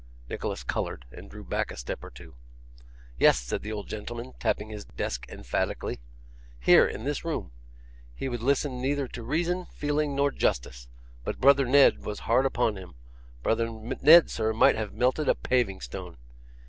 Nicholas 0.29 0.63
coloured, 0.63 1.05
and 1.11 1.29
drew 1.29 1.43
back 1.43 1.69
a 1.69 1.77
step 1.77 2.03
or 2.03 2.09
two. 2.09 2.33
'Yes,' 3.19 3.37
said 3.37 3.61
the 3.61 3.71
old 3.71 3.87
gentleman, 3.87 4.33
tapping 4.39 4.69
his 4.69 4.83
desk 4.83 5.27
emphatically, 5.29 5.99
'here, 6.59 6.87
in 6.87 7.03
this 7.03 7.23
room. 7.23 7.51
He 8.15 8.27
would 8.27 8.41
listen 8.41 8.81
neither 8.81 9.07
to 9.09 9.21
reason, 9.21 9.67
feeling, 9.67 10.15
nor 10.15 10.31
justice. 10.31 10.87
But 11.23 11.39
brother 11.39 11.65
Ned 11.67 12.03
was 12.03 12.21
hard 12.21 12.47
upon 12.47 12.77
him; 12.77 12.95
brother 13.43 13.69
Ned, 13.69 14.31
sir, 14.31 14.53
might 14.53 14.73
have 14.75 14.91
melted 14.95 15.29
a 15.29 15.35
paving 15.35 15.81
stone. 15.81 16.17